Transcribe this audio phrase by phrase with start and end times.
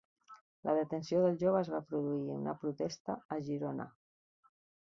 [0.67, 3.89] La detenció del jove es va produir en una protesta a Girona